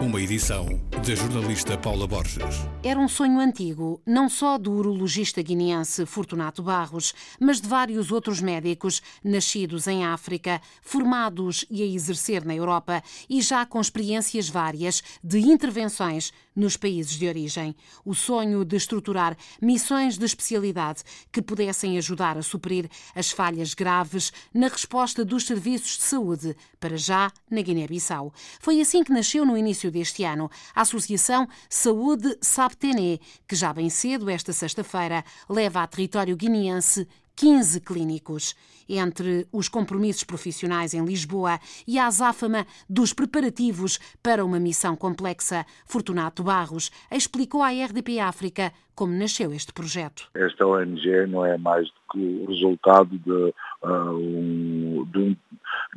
[0.00, 2.66] Uma edição da jornalista Paula Borges.
[2.82, 8.40] Era um sonho antigo, não só do urologista guineense Fortunato Barros, mas de vários outros
[8.42, 15.02] médicos nascidos em África, formados e a exercer na Europa e já com experiências várias
[15.24, 17.76] de intervenções nos países de origem.
[18.04, 24.32] O sonho de estruturar missões de especialidade que pudessem ajudar a suprir as falhas graves
[24.52, 28.32] na resposta dos serviços de saúde, para já na Guiné-Bissau.
[28.60, 33.18] Foi assim que nasceu no início deste ano a Associação Saúde Sabtené,
[33.48, 38.54] que já bem cedo, esta sexta-feira, leva a território guineense 15 clínicos.
[38.88, 45.66] Entre os compromissos profissionais em Lisboa e a azáfama dos preparativos para uma missão complexa,
[45.84, 50.28] Fortunato Barros explicou à RDP África como nasceu este projeto.
[50.34, 55.36] Esta ONG não é mais do que o resultado de, uh, um, de,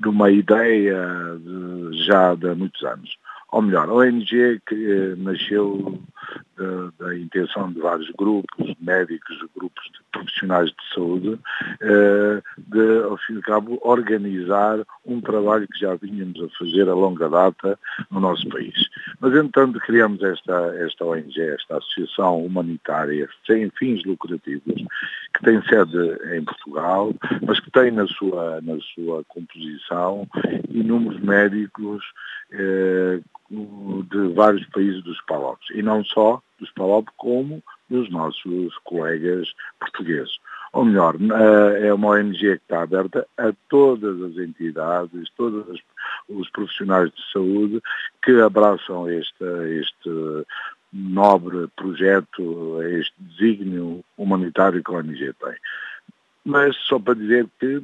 [0.02, 1.00] de uma ideia
[1.40, 3.10] de, já de muitos anos
[3.52, 6.00] ou melhor, a ONG que eh, nasceu
[6.56, 11.40] da, da, intenção de vários grupos, médicos, grupos de profissionais de saúde,
[11.82, 16.88] eh, de, ao fim e ao cabo, organizar um trabalho que já vínhamos a fazer
[16.88, 17.80] a longa data
[18.12, 18.76] no nosso país.
[19.20, 24.84] Mas, entanto, criamos esta, esta ONG, esta Associação Humanitária sem fins lucrativos,
[25.34, 25.98] que tem sede
[26.36, 27.14] em Portugal,
[27.46, 30.28] mas que tem na sua, na sua composição
[30.70, 32.04] inúmeros médicos
[32.52, 39.54] eh, de vários países dos PALOP, e não só dos PALOP, como dos nossos colegas
[39.80, 40.38] portugueses.
[40.72, 45.82] Ou melhor, eh, é uma ONG que está aberta a todas as entidades, todos
[46.28, 47.82] os profissionais de saúde
[48.24, 49.44] que abraçam este,
[49.82, 50.46] este
[50.94, 55.56] nobre projeto, este desígnio humanitário que a ONG tem.
[56.46, 57.82] Mas só para dizer que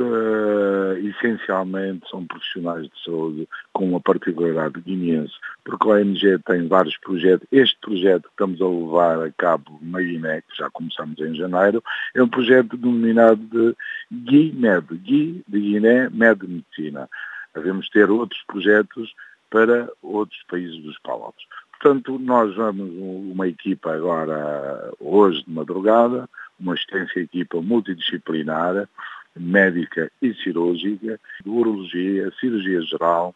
[0.00, 5.34] uh, essencialmente são profissionais de saúde com uma particularidade guineense,
[5.64, 7.46] porque a ONG tem vários projetos.
[7.52, 11.82] Este projeto que estamos a levar a cabo na Guiné, que já começamos em janeiro,
[12.14, 13.76] é um projeto denominado
[14.10, 17.08] de GuiMed, Gui de Guiné, Med Medicina.
[17.54, 19.12] Devemos ter outros projetos
[19.50, 21.44] para outros países dos Palopes.
[21.80, 26.28] Portanto, nós vamos uma equipa agora, hoje de madrugada,
[26.58, 28.88] uma extensa equipa multidisciplinar,
[29.38, 33.34] médica e cirúrgica, de urologia, cirurgia geral,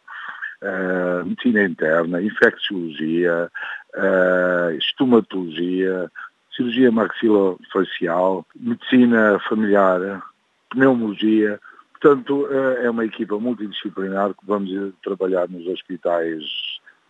[0.61, 3.51] uh, medicina interna, infecciologia,
[3.95, 6.11] uh, estomatologia,
[6.55, 10.23] cirurgia maxilofacial, medicina familiar,
[10.69, 11.59] pneumologia.
[11.99, 14.71] Portanto, uh, é uma equipa multidisciplinar que vamos
[15.03, 16.43] trabalhar nos hospitais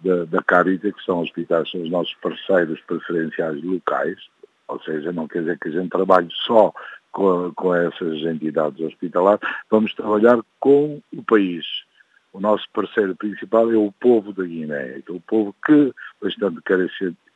[0.03, 4.17] da, da Carita, que são hospitais, são os nossos parceiros preferenciais locais,
[4.67, 6.73] ou seja, não quer dizer que a gente trabalhe só
[7.13, 11.65] com, com essas entidades hospitalares, vamos trabalhar com o país.
[12.33, 16.59] O nosso parceiro principal é o povo da Guiné, é o povo que, bastante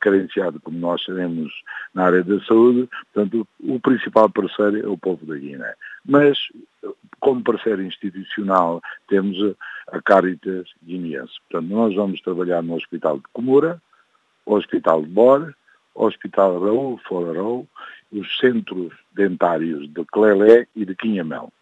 [0.00, 1.52] carenciado, como nós sabemos,
[1.94, 5.72] na área da saúde, portanto, o principal parceiro é o povo da Guiné.
[6.04, 6.36] Mas,
[7.20, 9.36] como parceiro institucional, temos
[9.86, 11.34] a Caritas Guineense.
[11.48, 13.80] Portanto, nós vamos trabalhar no Hospital de Comura,
[14.44, 15.54] Hospital de Bor,
[15.94, 17.68] Hospital Raul Folarou,
[18.12, 21.52] os centros dentários de Clelé e de Quinhamel.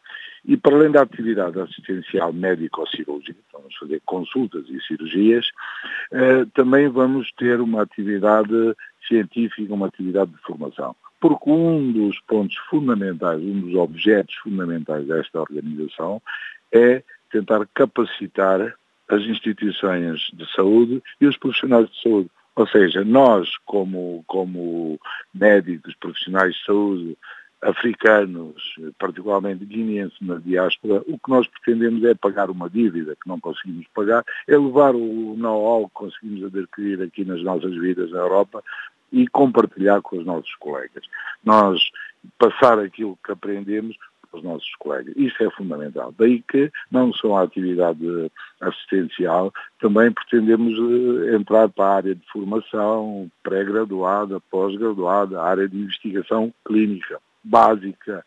[0.45, 5.51] E para além da atividade assistencial médico-cirúrgica, vamos fazer consultas e cirurgias,
[6.13, 8.55] eh, também vamos ter uma atividade
[9.09, 10.95] científica, uma atividade de formação.
[11.21, 16.23] Porque um dos pontos fundamentais, um dos objetos fundamentais desta organização
[16.73, 18.77] é tentar capacitar
[19.09, 22.31] as instituições de saúde e os profissionais de saúde.
[22.57, 24.99] Ou seja, nós, como, como
[25.35, 27.19] médicos, profissionais de saúde,
[27.63, 33.41] africanos, particularmente guineenses na diáspora, o que nós pretendemos é pagar uma dívida que não
[33.41, 38.63] conseguimos pagar, é levar o know-how que conseguimos adquirir aqui nas nossas vidas na Europa
[39.13, 41.05] e compartilhar com os nossos colegas.
[41.45, 41.81] Nós
[42.39, 43.97] passar aquilo que aprendemos
[44.37, 45.15] os nossos colegas.
[45.17, 46.15] Isso é fundamental.
[46.19, 48.31] Daí que, não só a atividade
[48.61, 56.53] assistencial, também pretendemos eh, entrar para a área de formação pré-graduada, pós-graduada, área de investigação
[56.65, 58.25] clínica básica.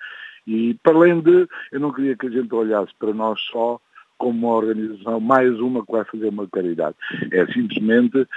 [0.47, 3.79] E, para além de, eu não queria que a gente olhasse para nós só
[4.17, 6.95] como uma organização, mais uma que vai fazer uma caridade.
[7.31, 8.27] É simplesmente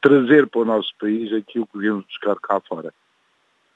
[0.00, 2.92] trazer para o nosso país aquilo que devemos buscar cá fora.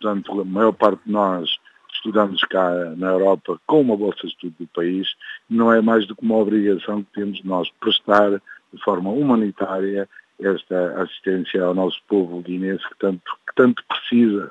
[0.00, 1.48] Portanto, a maior parte de nós
[1.92, 5.08] estudamos cá na Europa com uma bolsa de estudo do país,
[5.48, 10.08] não é mais do que uma obrigação que temos nós prestar de forma humanitária
[10.40, 14.50] esta assistência ao nosso povo guinense que tanto, que tanto precisa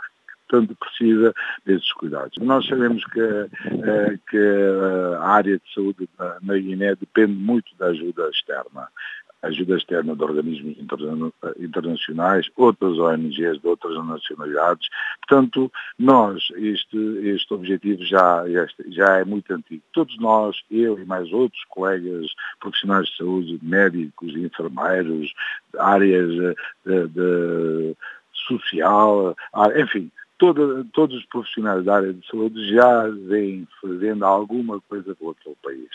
[0.52, 1.34] portanto precisa
[1.66, 2.38] desses cuidados.
[2.40, 6.10] Nós sabemos que, eh, que a área de saúde
[6.42, 8.90] na Guiné depende muito da ajuda externa
[9.42, 10.78] ajuda externa de organismos
[11.60, 14.88] internacionais, outras ONGs de outras nacionalidades.
[15.28, 18.44] Portanto, nós, este, este objetivo já,
[18.88, 19.82] já é muito antigo.
[19.94, 22.28] Todos nós, eu e mais outros colegas
[22.60, 25.34] profissionais de saúde, médicos, enfermeiros,
[25.78, 26.30] áreas
[26.86, 27.96] de, de
[28.34, 29.36] social,
[29.76, 30.12] enfim,
[30.42, 35.56] Toda, todos os profissionais da área de saúde já vêm fazendo alguma coisa pelo aquele
[35.62, 35.88] país.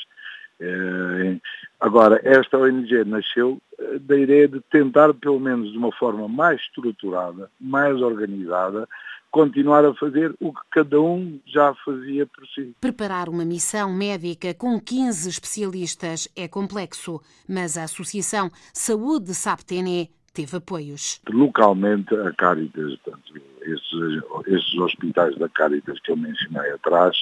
[0.59, 1.39] Eh,
[1.81, 6.61] agora, esta ONG nasceu eh, da ideia de tentar, pelo menos de uma forma mais
[6.61, 8.89] estruturada, mais organizada,
[9.31, 12.75] continuar a fazer o que cada um já fazia por si.
[12.81, 20.57] Preparar uma missão médica com 15 especialistas é complexo, mas a Associação Saúde Saptené teve
[20.57, 21.21] apoios.
[21.29, 27.17] Localmente, a Caritas, portanto, esses, esses hospitais da Caritas que eu mencionei atrás,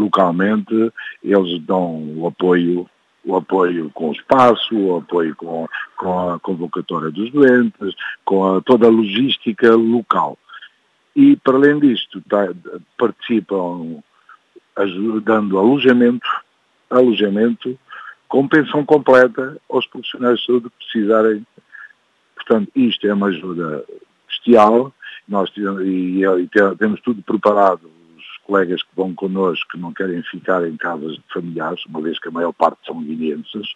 [0.00, 0.92] localmente,
[1.22, 2.88] eles dão o apoio
[3.24, 7.94] o apoio com o espaço, o apoio com, com a convocatória dos doentes,
[8.24, 10.38] com a, toda a logística local.
[11.14, 12.48] E, para além disto, tá,
[12.96, 14.02] participam
[15.22, 16.26] dando alojamento,
[16.88, 17.78] alojamento
[18.28, 21.46] com pensão completa aos profissionais de saúde que precisarem.
[22.34, 23.84] Portanto, isto é uma ajuda
[24.26, 24.94] bestial.
[25.28, 26.48] Nós e, e
[26.78, 27.90] temos tudo preparado
[28.50, 32.28] colegas que vão connosco, que não querem ficar em casas de familiares, uma vez que
[32.28, 33.68] a maior parte são guineenses,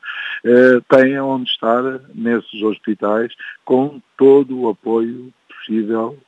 [0.45, 1.83] eh, têm onde estar
[2.13, 3.33] nesses hospitais
[3.65, 6.19] com todo o apoio possível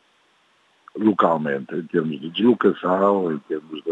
[0.96, 3.82] localmente, em termos de deslocação, em termos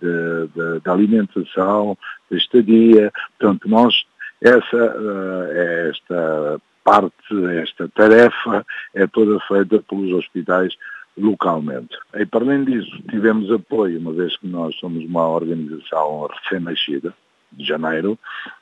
[0.00, 1.98] de alimentação,
[2.30, 3.12] de estadia.
[3.38, 4.04] Portanto, nós,
[4.40, 8.64] essa, uh, esta parte, esta tarefa
[8.94, 10.76] é toda feita pelos hospitais
[11.16, 11.96] localmente.
[12.14, 17.14] E para além disso, tivemos apoio, uma vez que nós somos uma organização recém-nascida,
[17.56, 18.18] de janeiro,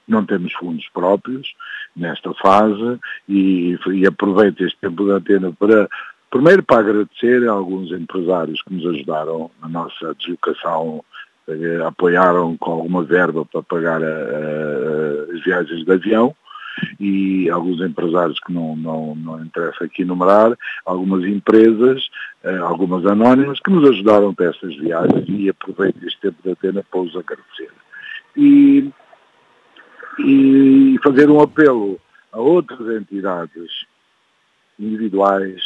[0.06, 1.54] não temos fundos próprios
[1.96, 5.88] nesta fase e, e aproveito este tempo da antena para,
[6.30, 11.04] primeiro para agradecer a alguns empresários que nos ajudaram na nossa deslocação,
[11.48, 16.34] eh, apoiaram com alguma verba para pagar a, a, as viagens de avião,
[16.98, 22.08] e alguns empresários que não, não, não interessa aqui enumerar, algumas empresas,
[22.42, 26.84] eh, algumas anónimas, que nos ajudaram para estas viagens e aproveito este tempo da Atena
[26.90, 27.70] para os agradecer.
[28.36, 28.90] E,
[30.18, 32.00] e fazer um apelo
[32.32, 33.84] a outras entidades
[34.78, 35.62] individuais,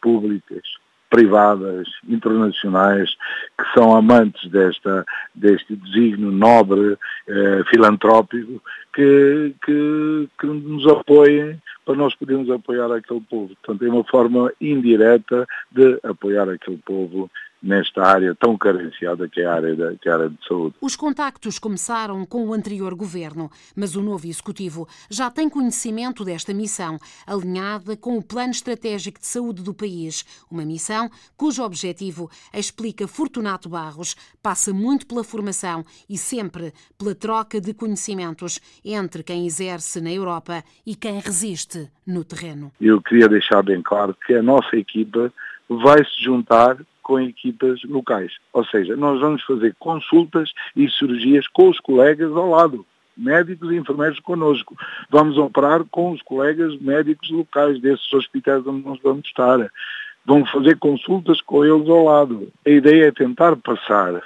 [0.00, 0.62] públicas,
[1.12, 3.10] privadas, internacionais,
[3.58, 5.04] que são amantes desta,
[5.34, 6.96] deste desígnio nobre,
[7.28, 8.62] eh, filantrópico,
[8.94, 13.54] que, que, que nos apoiem para nós podermos apoiar aquele povo.
[13.62, 17.30] Portanto, é uma forma indireta de apoiar aquele povo
[17.62, 20.74] nesta área tão carenciada que é a área, da, que é a área de saúde.
[20.80, 26.52] Os contactos começaram com o anterior governo, mas o novo executivo já tem conhecimento desta
[26.52, 33.06] missão, alinhada com o Plano Estratégico de Saúde do país, uma missão cujo objetivo, explica
[33.06, 40.00] Fortunato Barros, passa muito pela formação e sempre pela troca de conhecimentos entre quem exerce
[40.00, 42.72] na Europa e quem resiste no terreno.
[42.80, 45.32] Eu queria deixar bem claro que a nossa equipa
[45.68, 48.32] vai se juntar com equipas locais.
[48.52, 53.76] Ou seja, nós vamos fazer consultas e cirurgias com os colegas ao lado, médicos e
[53.76, 54.76] enfermeiros connosco.
[55.10, 59.70] Vamos operar com os colegas médicos locais desses hospitais onde nós vamos estar.
[60.24, 62.48] Vamos fazer consultas com eles ao lado.
[62.64, 64.22] A ideia é tentar passar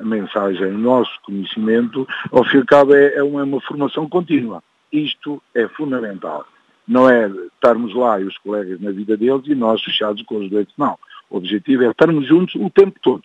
[0.00, 3.60] a mensagem, o nosso conhecimento, ao fim e ao cabo é, é uma, é uma
[3.60, 4.62] formação contínua.
[4.90, 6.46] Isto é fundamental.
[6.88, 10.50] Não é estarmos lá e os colegas na vida deles e nós fechados com os
[10.50, 10.98] doentes, não.
[11.30, 13.22] O objetivo é estarmos juntos o tempo todo.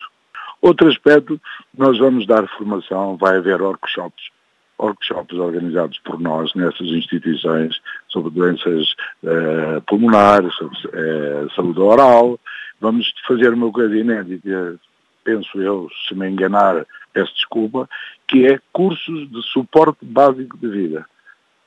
[0.62, 1.40] Outro aspecto,
[1.76, 4.30] nós vamos dar formação, vai haver workshops,
[4.78, 8.94] workshops organizados por nós nessas instituições sobre doenças
[9.24, 12.40] eh, pulmonares, sobre eh, saúde oral.
[12.80, 14.78] Vamos fazer uma coisa inédita,
[15.24, 17.88] penso eu, se me enganar, peço desculpa,
[18.28, 21.06] que é cursos de suporte básico de vida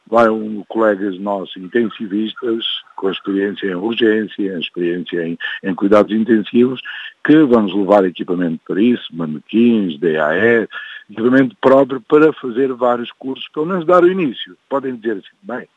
[0.10, 6.82] vai um colegas nossos intensivistas com experiência em urgência, experiência em, em, cuidados intensivos,
[7.24, 10.68] que vamos levar equipamento para isso, manequins, DAE,
[11.10, 14.58] equipamento próprio para fazer vários cursos, pelo menos dar o início.
[14.68, 15.68] Podem dizer assim, bem,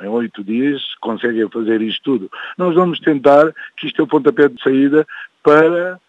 [0.00, 2.30] em oito dias conseguem fazer isto tudo.
[2.58, 5.06] Nós vamos tentar que isto é o pontapé de saída
[5.42, 6.00] para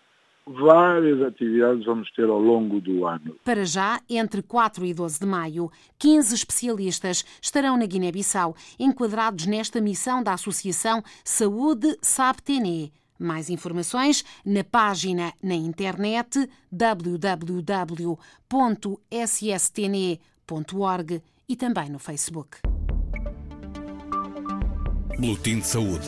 [0.45, 3.35] várias atividades vamos ter ao longo do ano.
[3.43, 9.79] Para já, entre 4 e 12 de maio, 15 especialistas estarão na Guiné-Bissau, enquadrados nesta
[9.81, 12.91] missão da Associação Saúde Sabtené.
[13.19, 17.63] Mais informações na página na internet www.sstne.org
[21.47, 22.57] e também no Facebook.
[25.19, 26.07] Boletim de Saúde.